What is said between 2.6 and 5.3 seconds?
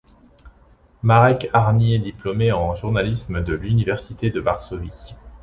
journalisme de l'Université de Varsovie.